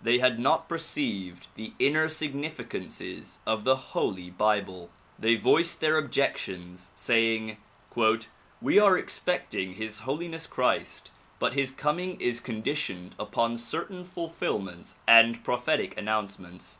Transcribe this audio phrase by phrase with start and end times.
[0.00, 4.90] They had not perceived the inner significances of the holy bible.
[5.18, 7.56] They voiced their objections, say ing
[8.60, 11.10] "We are expecting His Holiness Christ
[11.40, 16.78] but his coming is conditioned upon certain fulfillments and prophetic announce ments.